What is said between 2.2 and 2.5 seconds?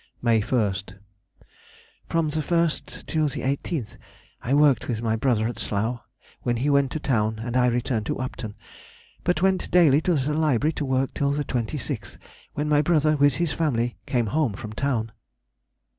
the